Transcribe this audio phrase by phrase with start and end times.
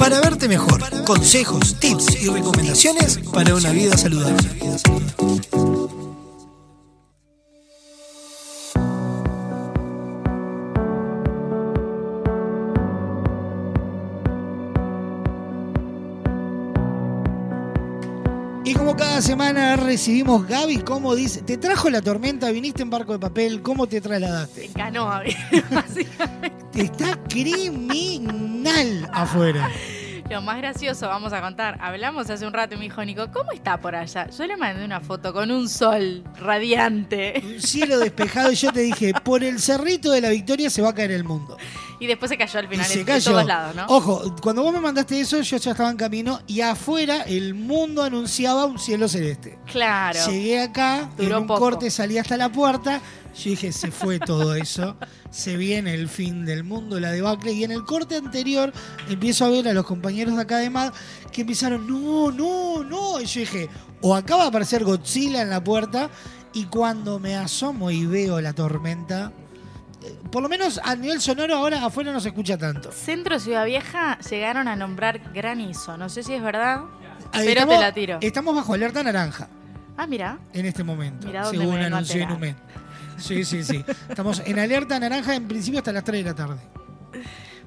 [0.00, 0.80] para verte mejor.
[1.04, 4.48] Consejos, tips y recomendaciones para una vida saludable.
[19.20, 21.42] Semana recibimos Gaby, ¿cómo dice?
[21.42, 22.50] ¿Te trajo la tormenta?
[22.50, 23.60] ¿Viniste en barco de papel?
[23.60, 24.64] ¿Cómo te trasladaste?
[24.64, 25.22] En canoa,
[25.70, 26.80] básicamente.
[26.80, 29.68] Está criminal afuera.
[30.30, 31.76] Lo más gracioso, vamos a contar.
[31.82, 34.30] Hablamos hace un rato y me dijo Nico, ¿cómo está por allá?
[34.30, 37.42] Yo le mandé una foto con un sol radiante.
[37.44, 40.90] Un cielo despejado y yo te dije, por el cerrito de la victoria se va
[40.90, 41.58] a caer el mundo.
[42.00, 43.30] Y después se cayó al Y final se en, cayó.
[43.32, 43.86] todos lados, ¿no?
[43.88, 48.02] Ojo, cuando vos me mandaste eso, yo ya estaba en camino y afuera el mundo
[48.02, 49.58] anunciaba un cielo celeste.
[49.70, 50.18] Claro.
[50.30, 51.60] Llegué acá, Duró en un poco.
[51.60, 53.00] corte salí hasta la puerta.
[53.36, 54.96] Yo dije, se fue todo eso.
[55.30, 57.52] Se viene el fin del mundo, la debacle.
[57.52, 58.72] Y en el corte anterior
[59.08, 60.92] empiezo a ver a los compañeros de acá de MAD
[61.30, 63.20] que empezaron, no, no, no.
[63.20, 63.68] Y yo dije,
[64.00, 66.08] o acaba de aparecer Godzilla en la puerta.
[66.54, 69.32] Y cuando me asomo y veo la tormenta,
[70.30, 72.90] por lo menos a nivel sonoro ahora afuera no se escucha tanto.
[72.92, 75.96] Centro Ciudad Vieja llegaron a nombrar granizo.
[75.96, 76.82] No sé si es verdad,
[77.32, 78.18] Ahí pero estamos- te la tiro.
[78.20, 79.48] Estamos bajo alerta naranja.
[79.96, 80.38] Ah, mira.
[80.54, 82.22] en este momento, Mirá dónde según me anunció.
[82.22, 82.56] Inumet.
[83.18, 83.84] Sí, sí, sí.
[84.08, 86.60] Estamos en alerta naranja en principio hasta las 3 de la tarde.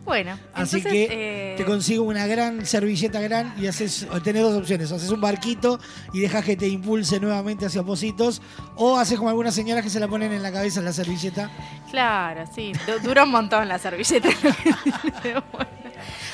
[0.06, 4.56] Bueno, Así entonces, que eh, te consigo una gran servilleta gran y haces, tenés dos
[4.58, 4.92] opciones.
[4.92, 5.80] Haces un barquito
[6.12, 8.42] y dejas que te impulse nuevamente hacia Positos.
[8.76, 11.50] O haces como algunas señoras que se la ponen en la cabeza la servilleta.
[11.90, 12.74] Claro, sí.
[12.86, 14.28] du- Dura un montón la servilleta.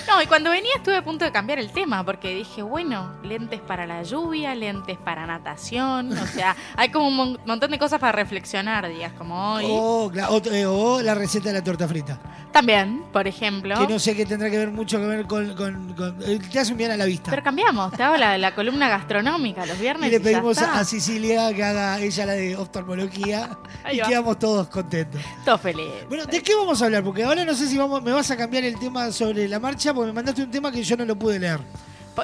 [0.07, 3.59] No, y cuando venía estuve a punto de cambiar el tema porque dije, bueno, lentes
[3.61, 7.99] para la lluvia, lentes para natación, o sea, hay como un mon- montón de cosas
[7.99, 9.65] para reflexionar días como hoy.
[9.67, 12.19] O, cla- o- eh, o la receta de la torta frita.
[12.51, 13.75] También, por ejemplo.
[13.77, 15.53] Que no sé que tendrá que ver mucho que ver con...
[15.55, 17.29] con- con- eh, te hace un bien a la vista.
[17.29, 20.07] Pero cambiamos, te hago la, la columna gastronómica los viernes.
[20.07, 23.57] Y le pedimos a, a Cecilia que haga ella la de oftalmología
[23.91, 25.21] y quedamos todos contentos.
[25.45, 25.87] Todo feliz.
[26.07, 27.03] Bueno, ¿de qué vamos a hablar?
[27.03, 29.93] Porque ahora no sé si vamos, me vas a cambiar el tema sobre la marcha,
[29.93, 31.59] porque me mandaste un tema que yo no lo pude leer.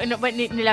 [0.07, 0.17] No,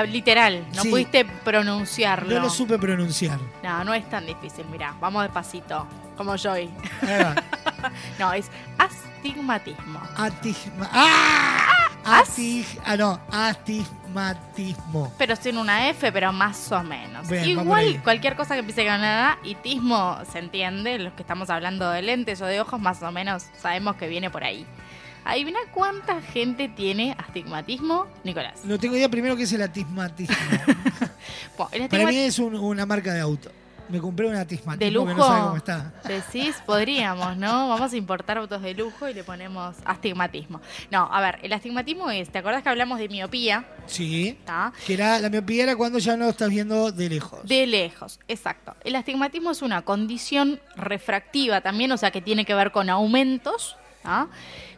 [0.05, 0.89] literal, no Sí.
[0.89, 2.35] pudiste pronunciarlo.
[2.35, 3.39] No lo supe pronunciar.
[3.63, 6.69] No, no es tan difícil, mirá, vamos despacito, como yo hoy.
[7.01, 7.35] Ahí va.
[8.17, 9.99] No, es astigmatismo.
[10.15, 10.29] ¡Ah!
[12.05, 12.37] ¿As?
[12.37, 15.13] Atig- ah, no, astigmatismo.
[15.17, 17.27] Pero sin una F, pero más o menos.
[17.27, 17.45] Bien.
[17.47, 21.49] Igual, cualquier cosa que empiece con una A, y tismo se entiende, los que estamos
[21.49, 24.65] hablando de lentes o de ojos, más o menos sabemos que viene por ahí.
[25.25, 28.61] Adivina cuánta gente tiene astigmatismo, Nicolás.
[28.65, 29.63] No tengo idea primero qué es el.
[31.57, 33.51] Bueno, el Para mí es un- una marca de auto.
[33.89, 35.07] Me compré un atismatismo de lujo.
[35.07, 35.93] que no sabe cómo está.
[36.07, 37.67] Decís, podríamos, ¿no?
[37.69, 40.61] Vamos a importar autos de lujo y le ponemos astigmatismo.
[40.89, 43.65] No, a ver, el astigmatismo es, ¿te acordás que hablamos de miopía?
[43.85, 44.29] Sí.
[44.39, 44.71] ¿Está?
[44.87, 47.45] Que era, la miopía era cuando ya no estás viendo de lejos.
[47.47, 48.73] De lejos, exacto.
[48.85, 53.75] El astigmatismo es una condición refractiva también, o sea que tiene que ver con aumentos,
[54.05, 54.27] ¿ah?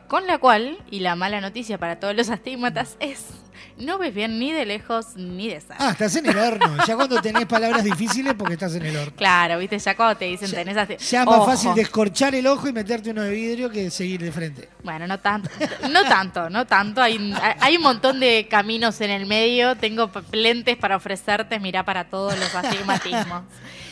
[0.07, 3.44] Con la cual, y la mala noticia para todos los astigmatas es,
[3.77, 5.75] no ves bien ni de lejos ni de cerca.
[5.79, 6.77] Ah, estás en el horno.
[6.87, 9.13] Ya cuando tenés palabras difíciles porque estás en el horno.
[9.17, 12.67] Claro, viste, ya cuando te dicen tenés astig- Ya es más fácil descorchar el ojo
[12.67, 14.69] y meterte uno de vidrio que seguir de frente.
[14.83, 15.49] Bueno, no tanto,
[15.91, 17.01] no tanto, no tanto.
[17.01, 19.75] Hay, hay un montón de caminos en el medio.
[19.75, 23.43] Tengo lentes para ofrecerte, mirá para todos los astigmatismos.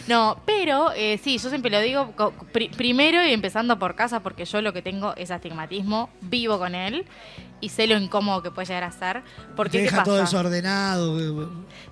[0.07, 2.13] No, pero eh, sí, yo siempre lo digo
[2.75, 7.05] primero y empezando por casa, porque yo lo que tengo es astigmatismo, vivo con él
[7.63, 9.23] y sé lo incómodo que puede llegar a ser.
[9.55, 11.17] Porque, Te ¿qué deja todo desordenado.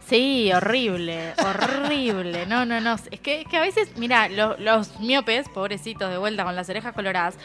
[0.07, 2.45] Sí, horrible, horrible.
[2.45, 2.95] No, no, no.
[3.11, 6.93] Es que, que a veces, mira, lo- los miopes, pobrecitos de vuelta con las orejas
[6.93, 7.35] coloradas,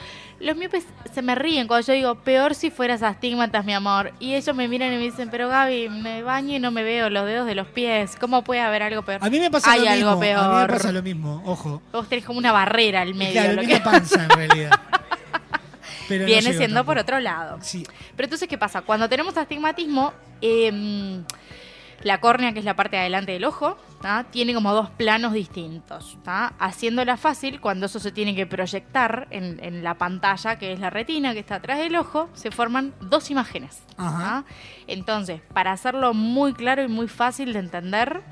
[0.41, 0.85] los miopes
[1.15, 4.13] se me ríen cuando yo digo, peor si fueras astigmatas, mi amor.
[4.19, 7.09] Y ellos me miran y me dicen, pero Gaby, me baño y no me veo
[7.11, 8.17] los dedos de los pies.
[8.19, 9.21] ¿Cómo puede haber algo peor?
[9.23, 10.21] A mí me pasa Hay lo algo mismo.
[10.21, 10.45] peor.
[10.45, 11.81] A mí me pasa lo mismo, ojo.
[11.93, 13.33] Vos tenés como una barrera al medio.
[13.41, 14.71] claro, lo que panza en realidad.
[16.09, 17.59] Pero viene siendo por otro lado.
[17.61, 17.87] Sí.
[18.17, 18.83] Pero entonces, ¿qué pasa?
[18.83, 21.25] Cuando tenemos astigmatismo, em,
[22.03, 24.27] la córnea, que es la parte de adelante del ojo, ¿tá?
[24.31, 26.19] tiene como dos planos distintos.
[26.23, 26.53] ¿tá?
[26.59, 30.91] Haciéndola fácil, cuando eso se tiene que proyectar en, en la pantalla, que es la
[30.91, 33.83] retina, que está atrás del ojo, se forman dos imágenes.
[34.87, 38.23] Entonces, para hacerlo muy claro y muy fácil de entender,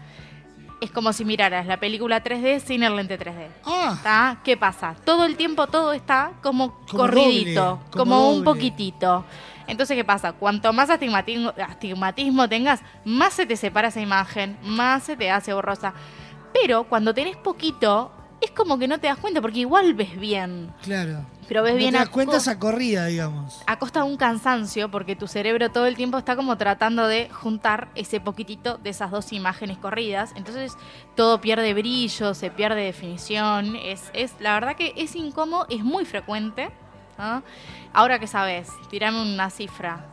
[0.80, 3.48] es como si miraras la película 3D sin el lente 3D.
[3.64, 4.40] Ah, ¿Tá?
[4.44, 4.94] ¿Qué pasa?
[5.04, 9.24] Todo el tiempo todo está como, Como corridito, doble, como, como un poquitito.
[9.66, 10.32] Entonces, ¿qué pasa?
[10.32, 15.54] Cuanto más astigmatismo, astigmatismo tengas, más se te separa esa imagen, más se te hace
[15.54, 15.94] borrosa.
[16.52, 20.72] Pero cuando tenés poquito, es como que no te das cuenta porque igual ves bien.
[20.82, 21.24] claro.
[21.49, 23.62] Pero ves No bien te das a cuenta esa corrida, digamos.
[23.67, 27.29] a costa de un cansancio, porque tu cerebro todo el tiempo está como tratando de
[27.31, 30.32] juntar ese poquitito de esas dos imágenes corridas.
[30.37, 30.73] Entonces
[31.14, 33.76] todo pierde brillo, se pierde definición.
[33.76, 36.70] Es, es la verdad que es incómodo, es muy frecuente.
[37.19, 37.43] ¿no?
[37.93, 40.06] Ahora que sabes, tirame una cifra.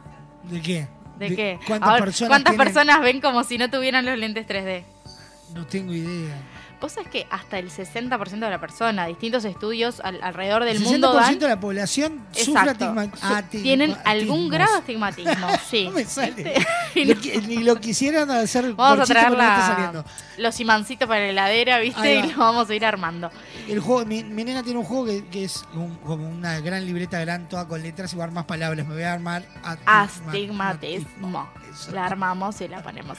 [0.43, 0.87] ¿De qué?
[1.17, 1.59] ¿De, qué?
[1.67, 2.65] ¿Cuántas Ahora, personas ¿cuántas tienen?
[2.73, 4.83] personas ven como si no tuvieran los lentes 3D?
[5.53, 6.35] No tengo idea.
[6.81, 10.83] Vos sabés que hasta el 60% de la persona, distintos estudios al- alrededor del el
[10.83, 12.73] 60% mundo dan de la población sufre
[13.51, 15.85] tienen algún grado de astigmatismo, sí.
[15.85, 16.65] No me sale.
[16.95, 20.03] Lo no- Ni lo quisieran hacer Vamos a traer la-
[20.37, 22.15] los imancitos para la heladera, ¿viste?
[22.15, 23.29] Y lo vamos a ir armando.
[23.67, 26.83] El juego, mi, mi nena tiene un juego que, que es un- como una gran
[26.85, 28.87] libreta gran, toda con letras y va a armar palabras.
[28.87, 29.43] Me voy a armar
[29.85, 31.47] Astigmatismo.
[31.71, 31.91] Eso.
[31.91, 33.17] La armamos y la ponemos.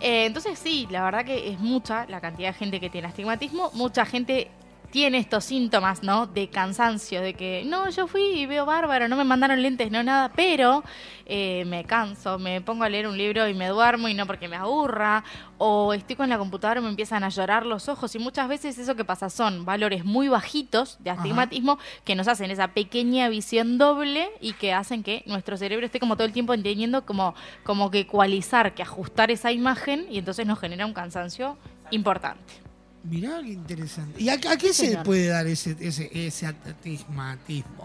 [0.00, 3.70] Eh, entonces sí, la verdad que es mucha la cantidad de gente que tiene astigmatismo.
[3.74, 4.50] Mucha gente
[4.90, 6.26] tiene estos síntomas, ¿no?
[6.26, 10.02] De cansancio, de que no, yo fui y veo bárbaro, no me mandaron lentes, no
[10.02, 10.82] nada, pero
[11.26, 14.48] eh, me canso, me pongo a leer un libro y me duermo y no porque
[14.48, 15.24] me aburra,
[15.58, 18.78] o estoy con la computadora y me empiezan a llorar los ojos y muchas veces
[18.78, 23.78] eso que pasa son valores muy bajitos de astigmatismo que nos hacen esa pequeña visión
[23.78, 27.90] doble y que hacen que nuestro cerebro esté como todo el tiempo entendiendo como, como
[27.90, 31.56] que ecualizar, que ajustar esa imagen y entonces nos genera un cansancio
[31.90, 32.69] importante.
[33.02, 34.22] Mirá qué interesante.
[34.22, 35.02] ¿Y a, a qué se Señor.
[35.04, 37.82] puede dar ese, ese, ese atismatismo?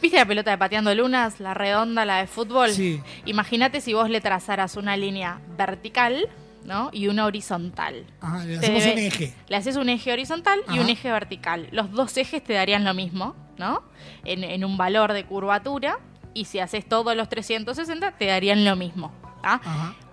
[0.00, 2.70] ¿Viste la pelota de pateando lunas, la redonda, la de fútbol?
[2.70, 3.00] Sí.
[3.26, 6.28] Imagínate si vos le trazaras una línea vertical,
[6.64, 6.90] ¿no?
[6.92, 8.06] Y una horizontal.
[8.20, 9.34] Ajá, le hacemos debe- un eje.
[9.48, 11.68] Le haces un eje horizontal y un eje vertical.
[11.72, 13.82] Los dos ejes te darían lo mismo, ¿no?
[14.24, 15.98] En, en un valor de curvatura.
[16.34, 19.12] Y si haces todos los 360, te darían lo mismo.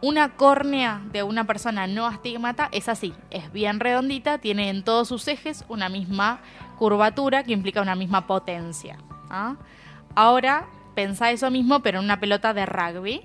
[0.01, 5.07] Una córnea de una persona no astigmata es así, es bien redondita, tiene en todos
[5.07, 6.39] sus ejes una misma
[6.77, 8.97] curvatura que implica una misma potencia.
[9.29, 9.55] ¿ah?
[10.15, 13.21] Ahora, pensá eso mismo, pero en una pelota de rugby.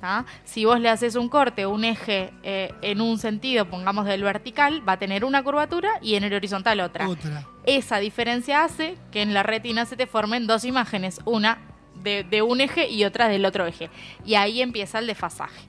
[0.00, 0.24] ¿tá?
[0.44, 4.86] Si vos le haces un corte, un eje eh, en un sentido, pongamos del vertical,
[4.86, 7.08] va a tener una curvatura y en el horizontal otra.
[7.08, 7.46] Otra.
[7.64, 11.58] Esa diferencia hace que en la retina se te formen dos imágenes, una
[12.04, 13.90] de, de un eje y otra del otro eje.
[14.24, 15.66] Y ahí empieza el desfasaje.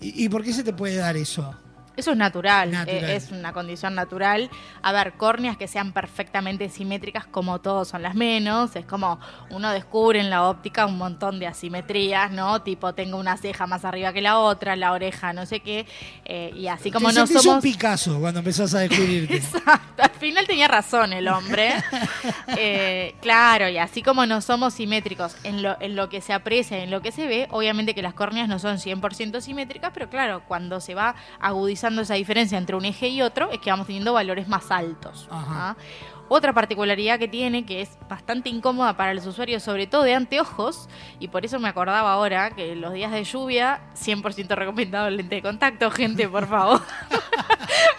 [0.00, 1.54] ¿Y, y por qué se te puede dar eso?
[1.96, 3.04] Eso es natural, Natural.
[3.04, 4.50] eh, es una condición natural.
[4.82, 8.76] A ver, córneas que sean perfectamente simétricas, como todos son las menos.
[8.76, 9.18] Es como
[9.50, 12.62] uno descubre en la óptica un montón de asimetrías, ¿no?
[12.62, 15.86] Tipo, tengo una ceja más arriba que la otra, la oreja, no sé qué.
[16.24, 17.46] eh, y así como Te no somos.
[17.46, 19.36] un Picasso cuando empezás a descubrirte.
[19.38, 21.72] Exacto, al final tenía razón el hombre.
[22.58, 26.78] Eh, claro, y así como no somos simétricos en lo, en lo que se aprecia,
[26.82, 30.42] en lo que se ve, obviamente que las córneas no son 100% simétricas, pero claro,
[30.46, 34.12] cuando se va agudizando esa diferencia entre un eje y otro, es que vamos teniendo
[34.12, 35.28] valores más altos.
[35.30, 35.70] Ajá.
[35.70, 35.76] ¿ah?
[36.28, 40.88] Otra particularidad que tiene, que es bastante incómoda para los usuarios, sobre todo de anteojos,
[41.20, 45.36] y por eso me acordaba ahora que los días de lluvia, 100% recomendado el lente
[45.36, 46.82] de contacto, gente, por favor.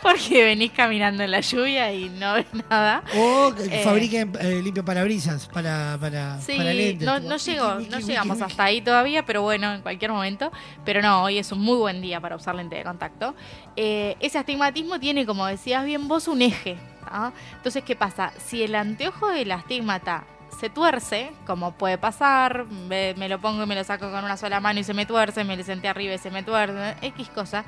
[0.07, 3.03] Porque venís caminando en la lluvia y no ves nada.
[3.15, 3.83] O que Eh.
[3.83, 7.05] fabriquen eh, limpio parabrisas para, para, Sí, para lentes.
[7.05, 8.51] no, no, no wiki, llegamos wiki.
[8.51, 10.51] hasta ahí todavía, pero bueno, en cualquier momento.
[10.85, 13.35] Pero no, hoy es un muy buen día para usar lente de contacto.
[13.75, 16.77] Eh, ese astigmatismo tiene, como decías bien vos, un eje.
[17.05, 17.31] ¿ah?
[17.57, 18.31] Entonces, ¿qué pasa?
[18.45, 20.23] Si el anteojo del astigmata
[20.59, 24.37] se tuerce, como puede pasar, me, me lo pongo y me lo saco con una
[24.37, 27.29] sola mano y se me tuerce, me lo senté arriba y se me tuerce, X
[27.29, 27.63] cosa,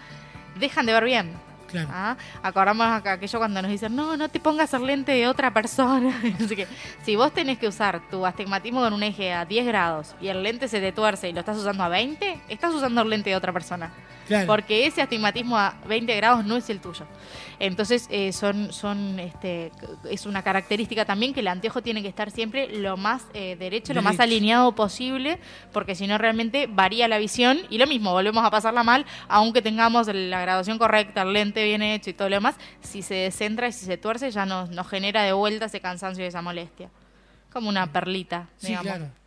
[0.57, 1.48] dejan de ver bien.
[1.69, 1.89] Claro.
[1.91, 2.17] ¿Ah?
[2.41, 6.19] Acordamos aquello cuando nos dicen, no, no te pongas el lente de otra persona.
[6.43, 6.67] Así que,
[7.03, 10.41] si vos tenés que usar tu astigmatismo con un eje a 10 grados y el
[10.43, 13.35] lente se te tuerce y lo estás usando a 20, estás usando el lente de
[13.35, 13.91] otra persona.
[14.29, 14.45] Claro.
[14.45, 17.05] Porque ese astigmatismo a 20 grados no es el tuyo.
[17.57, 19.71] Entonces, eh, son, son, este,
[20.09, 23.93] es una característica también que el anteojo tiene que estar siempre lo más eh, derecho,
[23.93, 25.39] lo más alineado posible,
[25.73, 29.63] porque si no realmente varía la visión y lo mismo, volvemos a pasarla mal, aunque
[29.63, 33.67] tengamos la graduación correcta, el lente bien hecho y todo lo demás, si se descentra
[33.67, 36.89] y si se tuerce ya nos, nos genera de vuelta ese cansancio y esa molestia.
[37.51, 38.85] Como una perlita, Sí, digamos.
[38.93, 39.18] claro.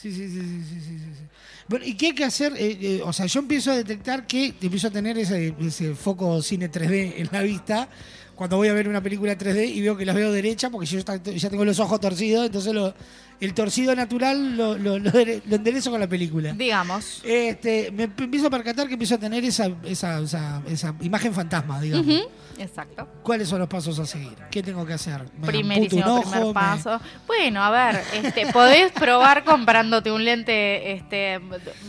[0.00, 1.22] Sí, sí, sí, sí, sí, sí, sí.
[1.68, 2.54] Bueno, ¿y qué hay que hacer?
[2.56, 6.40] Eh, eh, o sea, yo empiezo a detectar que empiezo a tener ese, ese foco
[6.42, 7.86] cine 3D en la vista
[8.34, 10.98] cuando voy a ver una película 3D y veo que las veo derecha porque yo
[11.00, 12.94] ya tengo los ojos torcidos, entonces lo-
[13.40, 16.52] el torcido natural lo, lo, lo dere- lo enderezo con la película.
[16.52, 17.20] Digamos.
[17.24, 21.80] Este, me empiezo a percatar que empiezo a tener esa, esa, esa, esa imagen fantasma,
[21.80, 22.24] digamos.
[22.58, 23.08] Exacto.
[23.22, 24.36] ¿Cuáles son los pasos a seguir?
[24.50, 25.24] ¿Qué tengo que hacer?
[25.38, 27.00] ¿Me Primerísimo un primer paso.
[27.26, 31.40] Bueno, a ver, este, podés probar comprándote un lente este,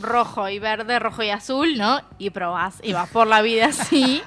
[0.01, 1.99] rojo y verde, rojo y azul, ¿no?
[2.17, 4.21] Y probás y vas por la vida así.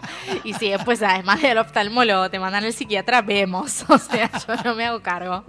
[0.44, 3.86] Y si después, además del oftalmólogo, te mandan al psiquiatra, vemos.
[3.94, 5.44] O sea, yo no me hago cargo.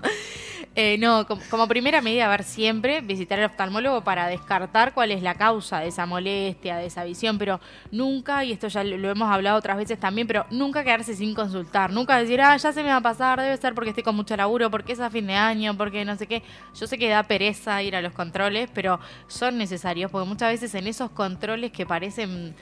[0.77, 5.21] Eh, no, com- como, primera medida, ver, siempre visitar al oftalmólogo para descartar cuál es
[5.23, 9.09] la causa de esa molestia, de esa visión, pero nunca, y esto ya lo, lo
[9.09, 12.83] hemos hablado otras veces también, pero nunca quedarse sin consultar, nunca decir, ah, ya se
[12.83, 15.27] me va a pasar, debe ser porque estoy con mucho laburo, porque es a fin
[15.27, 16.43] de año, porque no sé qué.
[16.77, 20.75] Yo sé que da pereza ir a los controles, pero son necesarios, porque muchas veces
[20.75, 22.53] en esos controles que parecen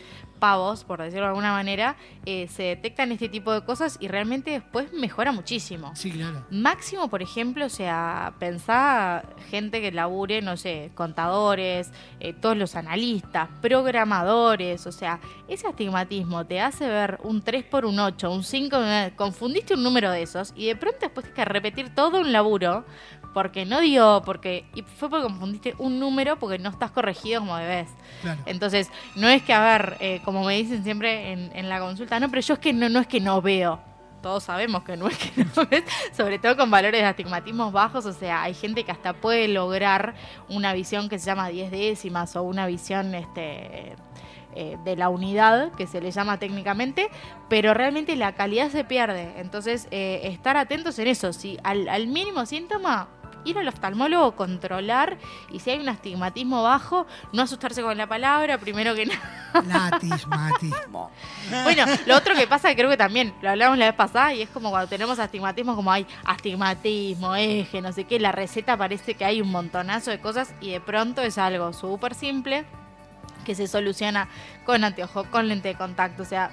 [0.44, 1.96] pavos, por decirlo de alguna manera,
[2.26, 5.96] eh, se detectan este tipo de cosas y realmente después mejora muchísimo.
[5.96, 6.46] Sí, claro.
[6.52, 12.76] Máximo, por ejemplo, o sea, pensá gente que labure, no sé, contadores, eh, todos los
[12.76, 18.44] analistas, programadores, o sea, ese astigmatismo te hace ver un 3 por un 8, un
[18.44, 22.20] 5, eh, confundiste un número de esos y de pronto después tienes que repetir todo
[22.20, 22.84] un laburo
[23.34, 27.58] porque no dio, porque y fue porque confundiste un número porque no estás corregido como
[27.58, 27.90] debes.
[28.22, 28.42] Claro.
[28.46, 32.20] Entonces, no es que, a ver, eh, como me dicen siempre en, en la consulta,
[32.20, 33.80] no, pero yo es que no, no es que no veo.
[34.22, 35.84] Todos sabemos que no es que no ves,
[36.16, 40.14] sobre todo con valores de astigmatismos bajos, o sea, hay gente que hasta puede lograr
[40.48, 43.96] una visión que se llama 10 décimas o una visión este
[44.56, 47.10] eh, de la unidad, que se le llama técnicamente,
[47.50, 49.34] pero realmente la calidad se pierde.
[49.38, 51.34] Entonces, eh, estar atentos en eso.
[51.34, 53.08] Si al, al mínimo síntoma,
[53.46, 55.18] ir al oftalmólogo, controlar,
[55.52, 59.06] y si hay un astigmatismo bajo, no asustarse con la palabra, primero que
[59.54, 59.90] nada.
[59.90, 61.12] Latismatismo.
[61.64, 64.50] Bueno, lo otro que pasa, creo que también lo hablamos la vez pasada, y es
[64.50, 69.26] como cuando tenemos astigmatismo, como hay astigmatismo, eje, no sé qué, la receta parece que
[69.26, 72.66] hay un montonazo de cosas, y de pronto es algo súper simple
[73.44, 74.28] que se soluciona
[74.66, 76.52] con anteojo, con lente de contacto, o sea,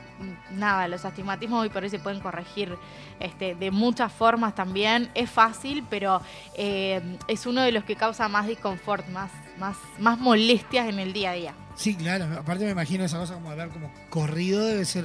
[0.52, 2.76] nada, los astigmatismos hoy por hoy se pueden corregir
[3.20, 6.20] este, de muchas formas también, es fácil, pero
[6.56, 11.12] eh, es uno de los que causa más disconfort, más, más, más molestias en el
[11.12, 11.54] día a día.
[11.74, 12.26] Sí, claro.
[12.38, 15.04] Aparte me imagino esa cosa como hablar como corrido debe ser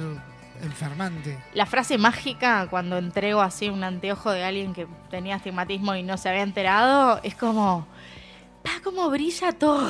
[0.62, 1.38] enfermante.
[1.54, 6.16] La frase mágica cuando entrego así un anteojo de alguien que tenía astigmatismo y no
[6.16, 7.86] se había enterado es como,
[8.66, 9.88] pa, cómo brilla todo.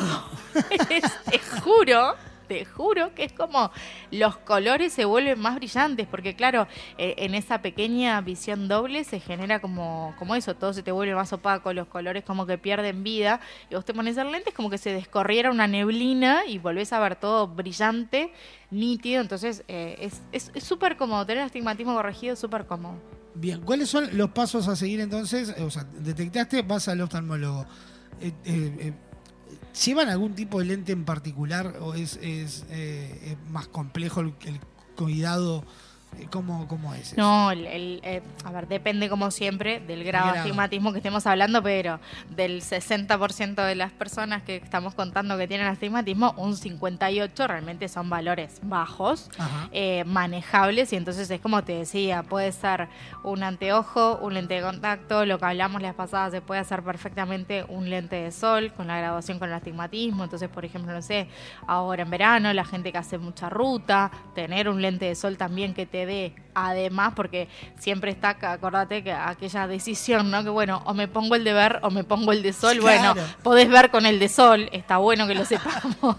[1.31, 2.15] Te juro,
[2.49, 3.71] te juro que es como
[4.11, 6.67] los colores se vuelven más brillantes porque claro,
[6.97, 11.15] eh, en esa pequeña visión doble se genera como, como eso, todo se te vuelve
[11.15, 13.41] más opaco, los colores como que pierden vida
[13.71, 16.93] y vos te pones el lente es como que se descorriera una neblina y volvés
[16.93, 18.33] a ver todo brillante,
[18.71, 22.95] nítido, entonces eh, es- es es súper cómodo, tener astigmatismo corregido súper cómodo.
[23.35, 25.55] Bien, ¿cuáles son los pasos a seguir entonces?
[25.61, 27.67] O sea, detectaste, vas al oftalmólogo.
[28.21, 28.93] Eh, eh, eh,
[29.85, 34.33] ¿Llevan algún tipo de lente en particular o es, es, eh, más complejo el
[34.97, 35.65] cuidado?
[36.31, 37.13] ¿Cómo, cómo es?
[37.13, 37.15] eso?
[37.17, 41.27] No, el, el, eh, a ver, depende como siempre del grado de astigmatismo que estemos
[41.27, 47.47] hablando, pero del 60% de las personas que estamos contando que tienen astigmatismo, un 58
[47.47, 49.31] realmente son valores bajos,
[49.73, 52.89] eh, manejables, y entonces es como te decía, puede ser
[53.23, 57.65] un anteojo, un lente de contacto, lo que hablamos las pasadas, se puede hacer perfectamente
[57.69, 61.29] un lente de sol con la graduación con el astigmatismo, entonces por ejemplo, no sé,
[61.67, 65.75] ahora en verano, la gente que hace mucha ruta, tener un lente de sol también
[65.75, 67.49] que te dé, además, porque
[67.79, 70.43] siempre está, acordate que aquella decisión, ¿no?
[70.43, 73.13] Que bueno, o me pongo el de ver o me pongo el de sol, Claro.
[73.15, 76.17] bueno, podés ver con el de sol, está bueno que lo sepamos.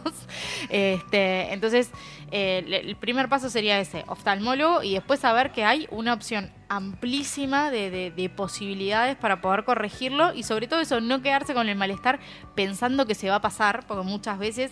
[0.70, 1.90] este, entonces,
[2.32, 7.72] eh, el primer paso sería ese, oftalmólogo, y después saber que hay una opción amplísima
[7.72, 11.78] de, de- de posibilidades para poder corregirlo y sobre todo eso, no quedarse con el
[11.78, 12.20] malestar
[12.56, 14.72] pensando que se va a pasar, porque muchas veces,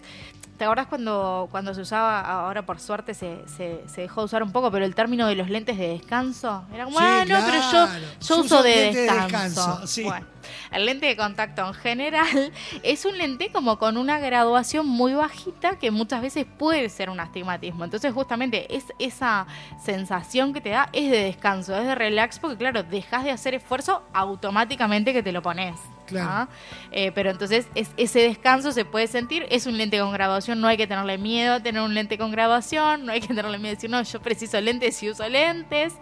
[0.57, 4.43] ¿te acordás cuando, cuando se usaba, ahora por suerte se, se, se dejó de usar
[4.43, 6.63] un poco, pero el término de los lentes de descanso?
[6.73, 7.87] Era como, Sí, ah, no, pero yo,
[8.27, 9.27] yo uso de descanso.
[9.27, 10.03] descanso, sí.
[10.03, 10.25] Bueno,
[10.71, 12.51] el lente de contacto en general
[12.83, 17.19] es un lente como con una graduación muy bajita que muchas veces puede ser un
[17.19, 17.85] astigmatismo.
[17.85, 19.47] Entonces justamente es esa
[19.83, 23.55] sensación que te da es de descanso, es de relax porque claro, dejas de hacer
[23.55, 25.75] esfuerzo automáticamente que te lo pones.
[26.05, 26.29] Claro.
[26.29, 26.47] ¿ah?
[26.91, 30.67] Eh, pero entonces es, ese descanso se puede sentir, es un lente con graduación, no
[30.67, 33.71] hay que tenerle miedo a tener un lente con graduación, no hay que tenerle miedo
[33.71, 35.93] a decir, no, yo preciso lentes y uso lentes.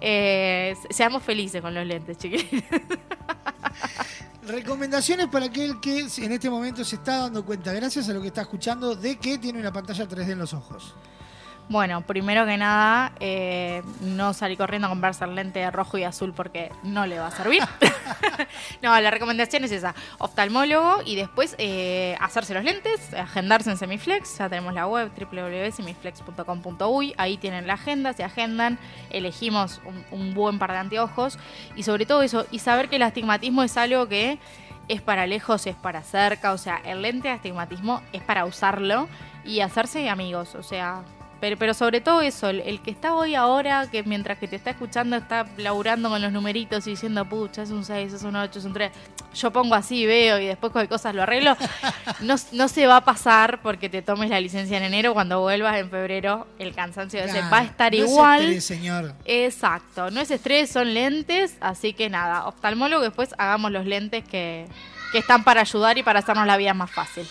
[0.00, 2.64] Eh, seamos felices con los lentes, chiquillos.
[4.46, 8.26] Recomendaciones para aquel que en este momento se está dando cuenta, gracias a lo que
[8.28, 10.94] está escuchando, de que tiene una pantalla 3D en los ojos.
[11.68, 16.04] Bueno, primero que nada, eh, no salir corriendo a comprarse el lente de rojo y
[16.04, 17.62] azul porque no le va a servir.
[18.82, 24.38] no, la recomendación es esa, oftalmólogo y después eh, hacerse los lentes, agendarse en Semiflex,
[24.38, 28.78] ya tenemos la web www.semiflex.com.uy, ahí tienen la agenda, se agendan,
[29.10, 31.38] elegimos un, un buen par de anteojos
[31.76, 34.38] y sobre todo eso, y saber que el astigmatismo es algo que
[34.88, 39.08] es para lejos, es para cerca, o sea, el lente de astigmatismo es para usarlo
[39.44, 41.02] y hacerse amigos, o sea,
[41.44, 44.56] pero, pero sobre todo eso, el, el que está hoy ahora, que mientras que te
[44.56, 48.34] está escuchando está laburando con los numeritos y diciendo, pucha, es un 6, es un
[48.34, 48.90] 8, es un 3,
[49.34, 51.54] yo pongo así, veo y después con cosas lo arreglo,
[52.22, 55.76] no, no se va a pasar porque te tomes la licencia en enero, cuando vuelvas
[55.76, 58.40] en febrero, el cansancio Claro, va a estar no es igual.
[58.40, 59.12] estrés, señor.
[59.26, 64.66] Exacto, no es estrés, son lentes, así que nada, oftalmólogo, después hagamos los lentes que,
[65.12, 67.26] que están para ayudar y para hacernos la vida más fácil.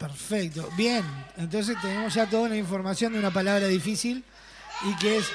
[0.00, 0.68] Perfecto.
[0.78, 1.04] Bien,
[1.36, 4.24] entonces tenemos ya toda la información de una palabra difícil
[4.82, 5.26] y que es.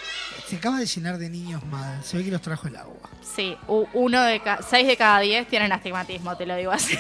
[0.50, 2.04] Se acaba de llenar de niños mal.
[2.04, 3.10] Se ve que los trajo el agua.
[3.36, 3.56] Sí,
[3.94, 6.98] uno de ca- seis de cada diez tienen astigmatismo, te lo digo así.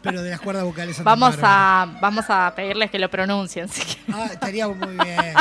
[0.00, 3.68] Pero de las cuerdas vocales andan vamos a vamos a pedirles que lo pronuncien.
[3.68, 5.34] que- Ah, estaría muy bien.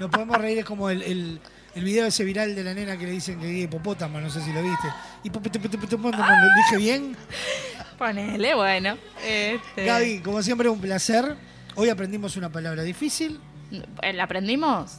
[0.00, 1.40] Nos podemos reír, es como el, el,
[1.74, 4.40] el video ese viral de la nena que le dicen que es hipopótamo, no sé
[4.42, 4.88] si lo viste.
[5.24, 7.16] Hipopótamo, ¿lo dije bien?
[8.06, 8.98] Ponele, bueno.
[9.24, 11.36] Este, Gaby, como siempre, un placer.
[11.76, 13.38] Hoy aprendimos una palabra difícil.
[14.12, 14.96] ¿La aprendimos?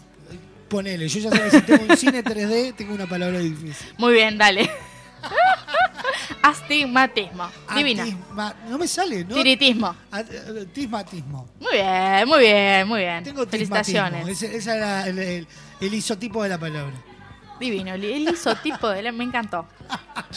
[0.70, 3.94] Ponele, yo ya sé que si tengo un cine 3D, tengo una palabra difícil.
[3.98, 4.72] Muy bien, dale.
[6.44, 7.50] Astigmatismo.
[7.76, 8.04] Divina.
[8.06, 9.36] Atisma- no me sale, ¿no?
[9.36, 9.94] Tiritismo.
[10.18, 11.50] Eh, Tismatismo.
[11.60, 13.24] Muy bien, muy bien, muy bien.
[13.26, 14.26] Tengo Felicitaciones.
[14.30, 15.48] Ese, ese era el, el-
[15.82, 16.94] el isotipo de la palabra.
[17.60, 19.12] Divino, el isotipo de la...
[19.12, 19.68] Me encantó.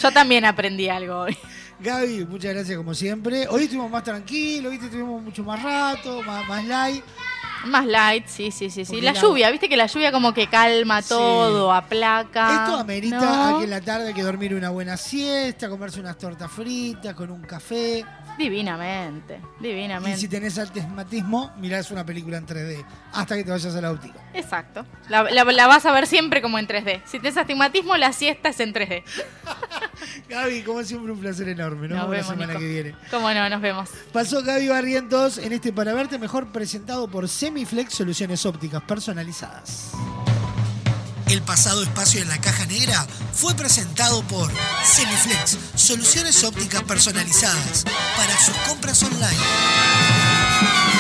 [0.01, 1.37] Yo también aprendí algo hoy.
[1.79, 3.47] Gaby, muchas gracias como siempre.
[3.49, 4.87] Hoy estuvimos más tranquilos, ¿viste?
[4.87, 7.05] Estuvimos mucho más rato, más, más light.
[7.67, 9.01] Más light, sí, sí, sí, sí.
[9.01, 11.09] La la- lluvia, viste que la lluvia como que calma Sí.
[11.11, 12.65] todo, aplaca.
[12.65, 13.57] Esto amerita ¿no?
[13.57, 17.15] a que en la tarde hay que dormir una buena siesta, comerse unas tortas fritas
[17.15, 18.05] con un café.
[18.39, 20.19] Divinamente, Y divinamente.
[20.21, 24.19] si tenés altismatismo, mirás una película en 3D hasta que te vayas a la óptica.
[24.35, 24.85] Exacto.
[25.09, 27.03] La, la- la vas a ver siempre como en 3D.
[27.07, 29.03] Si tienes astigmatismo, la siesta es en 3D.
[30.29, 31.89] Gaby, como siempre, un placer enorme.
[31.89, 32.61] Nos, Nos vemos la semana Nico.
[32.61, 32.95] que viene.
[33.11, 33.49] ¿Cómo no?
[33.49, 33.89] Nos vemos.
[34.13, 39.91] Pasó Gaby Barrientos en este Para Verte Mejor presentado por Semiflex Soluciones Ópticas Personalizadas.
[41.29, 44.49] El pasado espacio en la caja negra fue presentado por
[44.85, 47.85] Semiflex Soluciones Ópticas Personalizadas
[48.17, 50.96] para sus compras online.